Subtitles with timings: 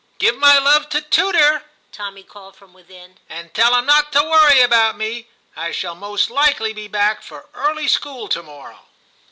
[0.17, 4.59] 'Give my love to tutor,' Tommy called from within,' and tell him not to worry
[4.61, 8.87] about me; I shall most likely be back for early school to morrow.'